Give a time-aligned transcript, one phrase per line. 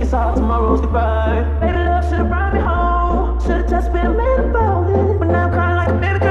[0.00, 1.42] It's all tomorrow's goodbye.
[1.60, 3.40] Baby, love should've brought me home.
[3.42, 5.18] Should've just been a man about it.
[5.18, 6.29] But now I'm crying like a baby girl.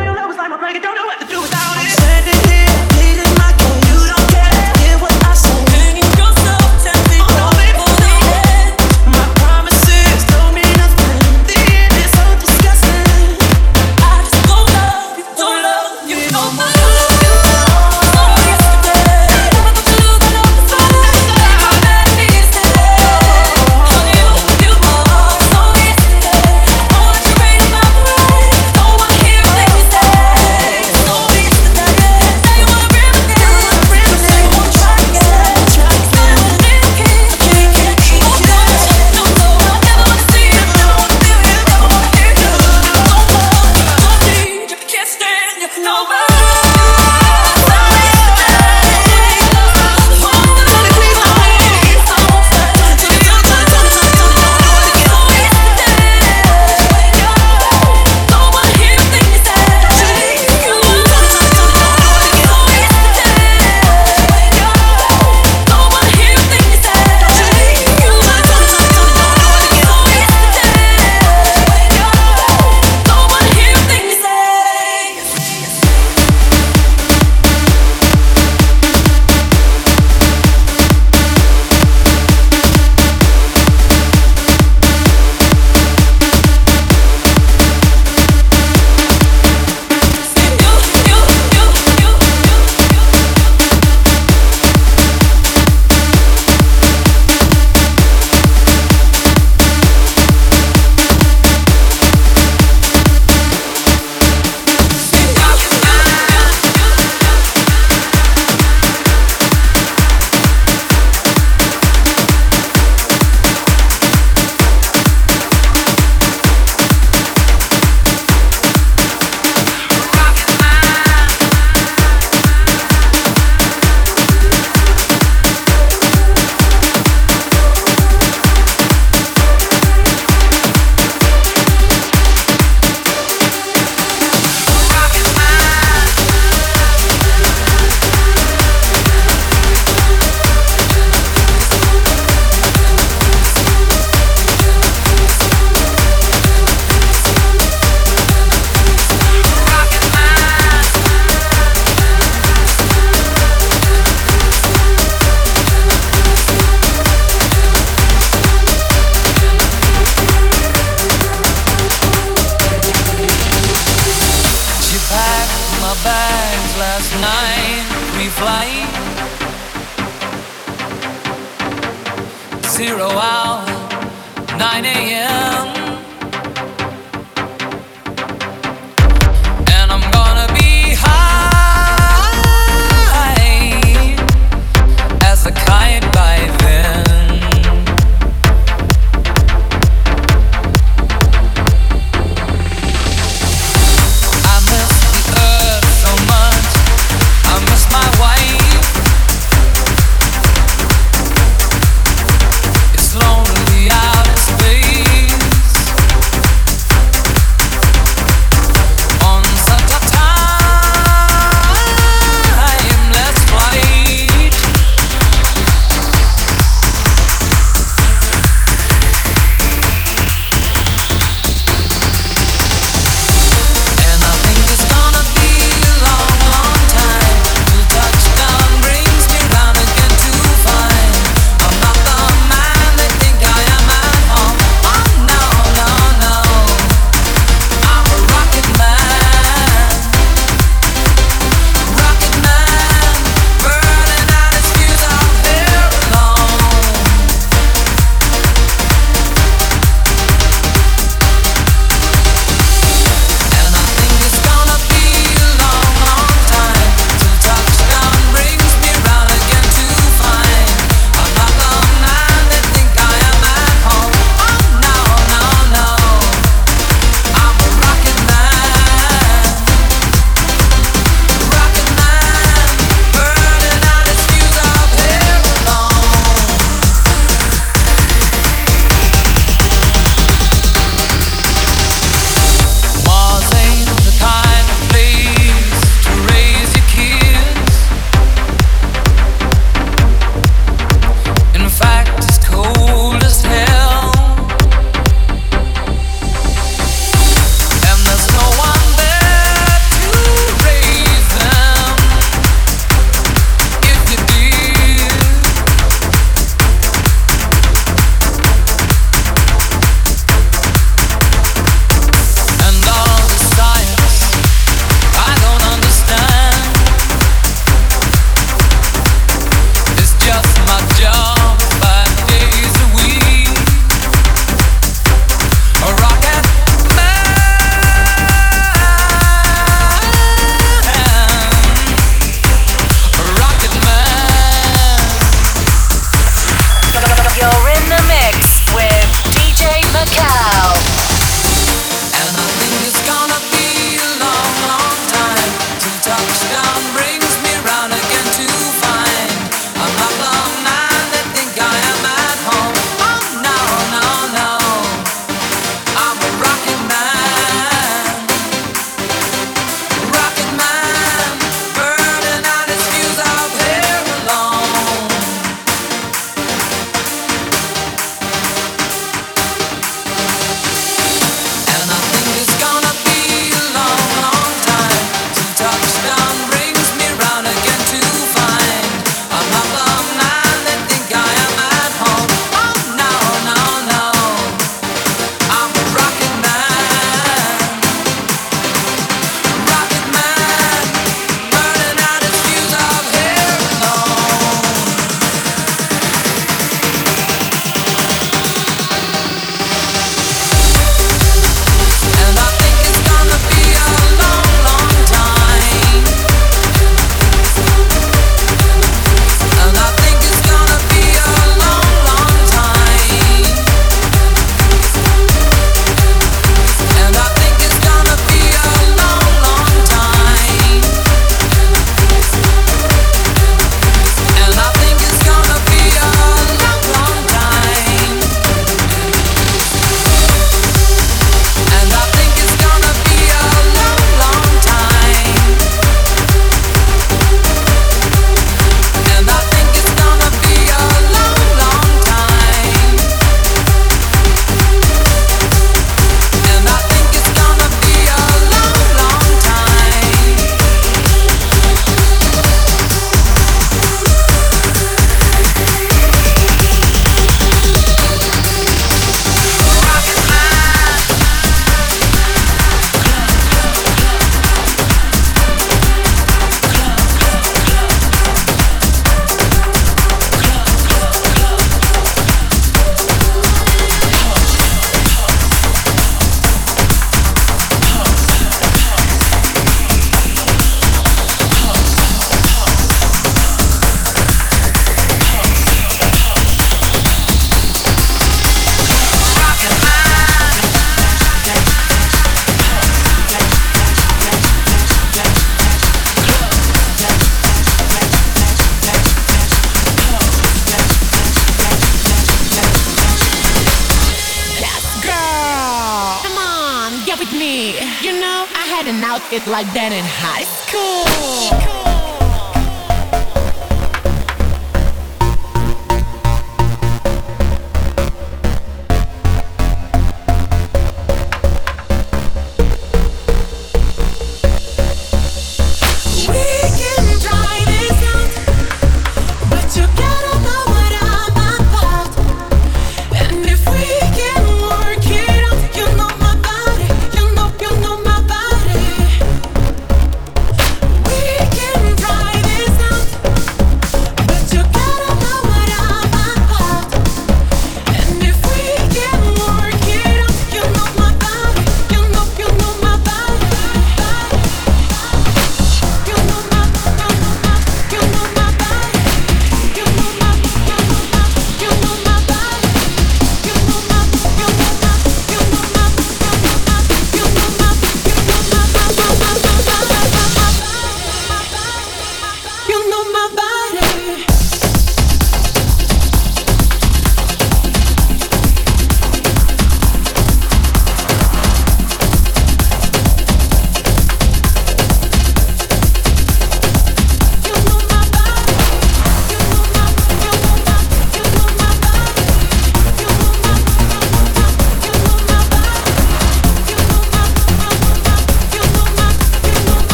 [509.63, 510.05] Like that in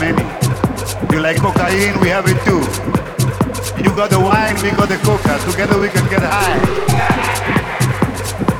[0.00, 0.22] maybe.
[1.12, 2.62] You like cocaine, we have it too.
[3.82, 5.38] You got the wine, we got the coca.
[5.50, 6.58] Together we can get high.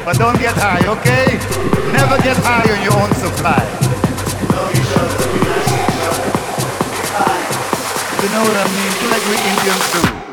[0.05, 1.38] But don't get high, okay?
[1.92, 3.62] Never get high on your own supply.
[8.22, 8.92] You know what I mean?
[9.11, 10.28] Like we Indians too.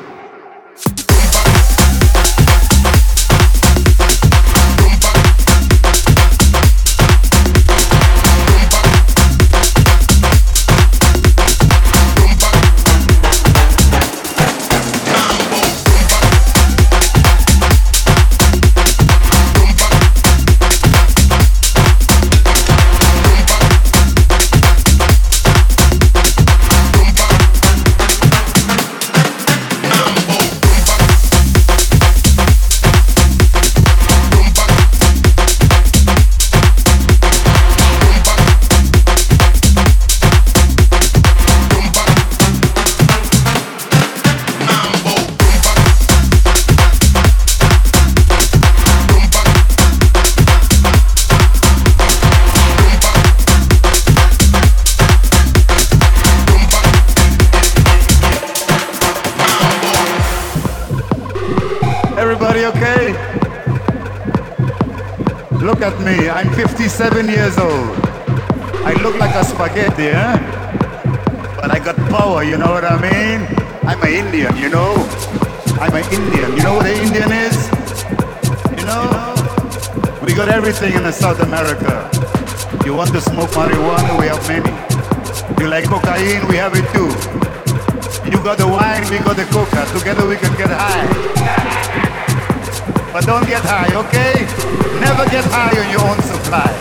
[95.96, 96.72] Your own supply.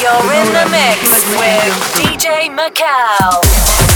[0.00, 3.87] You're in the mix with DJ Macau.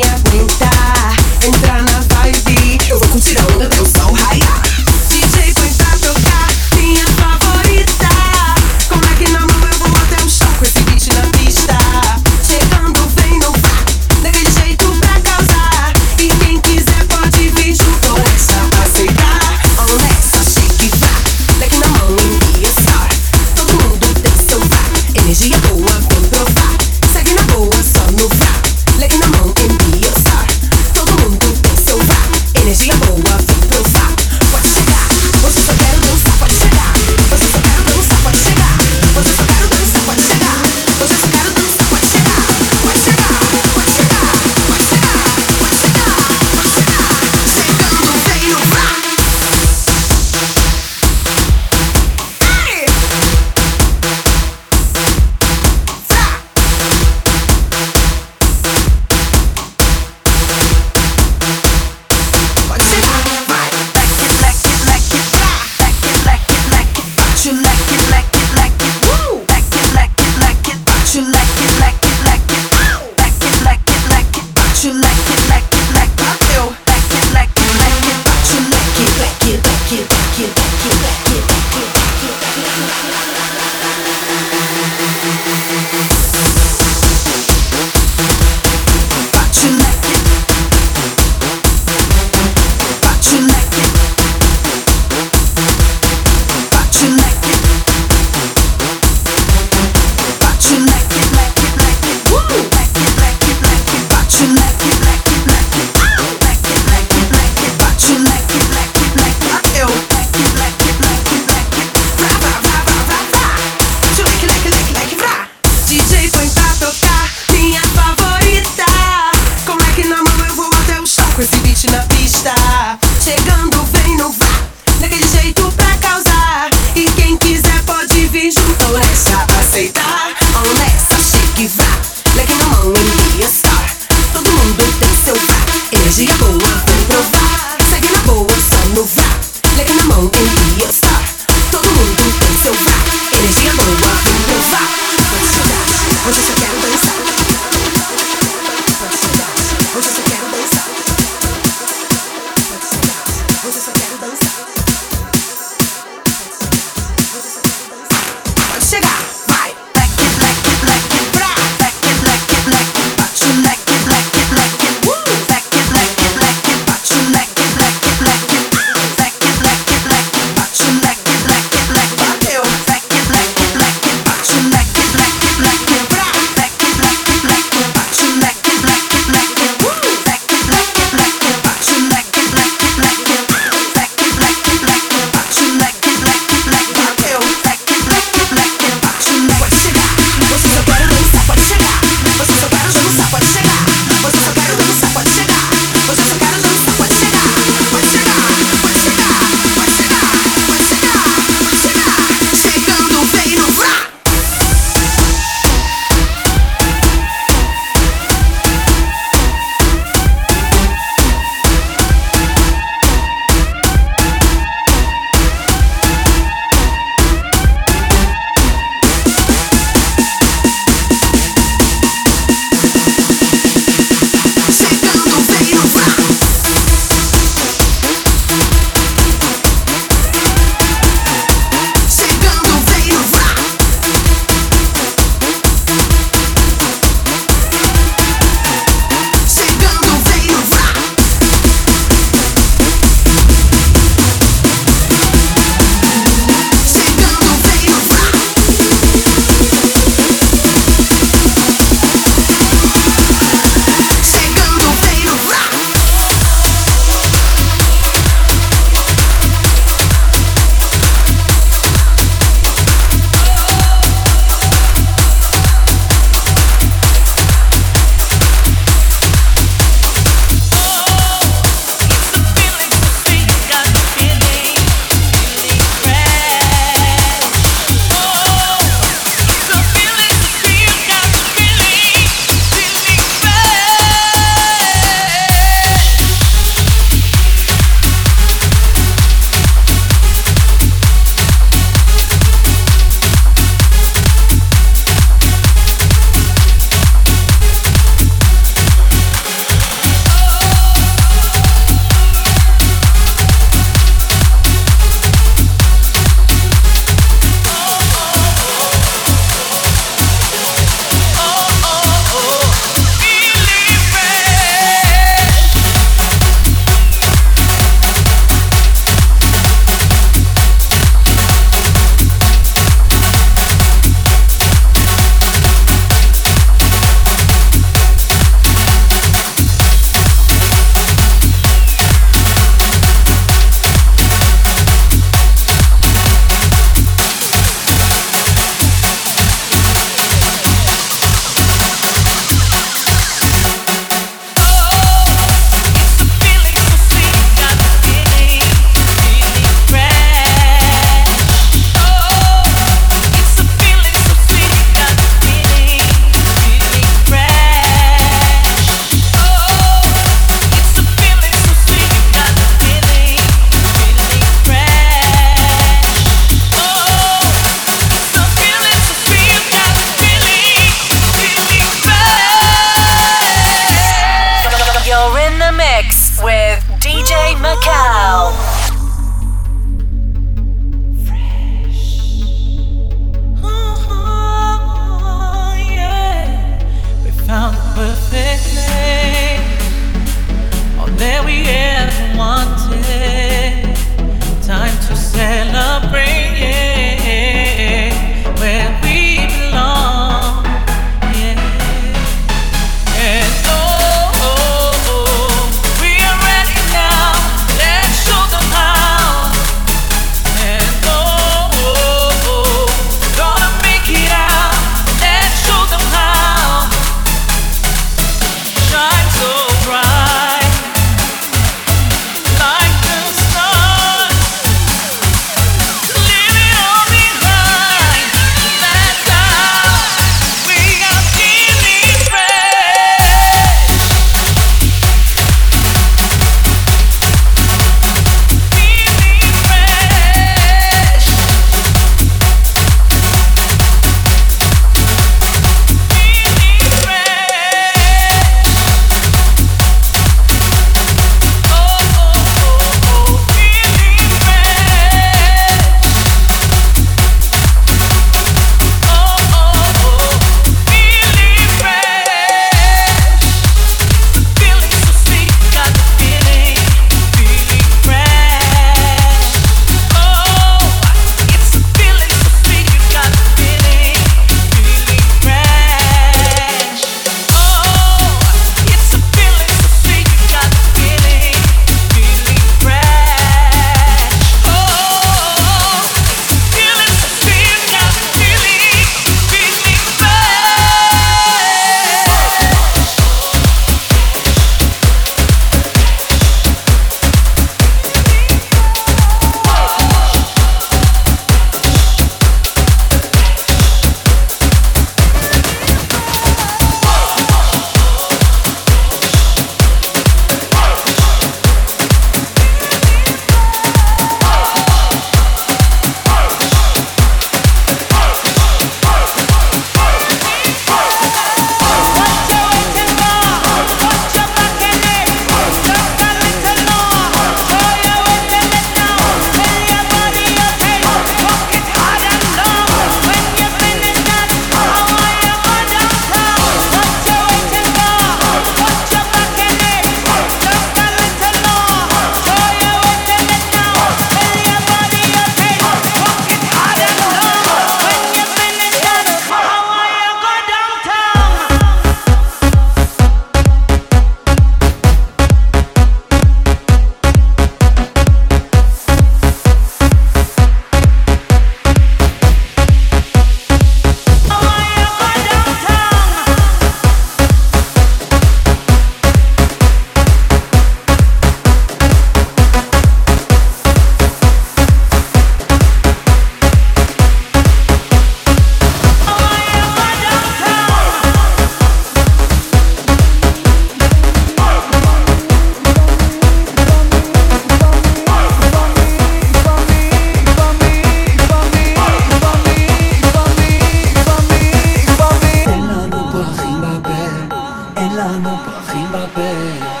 [598.11, 600.00] אין לנו פרחים בפה.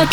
[0.00, 0.08] You're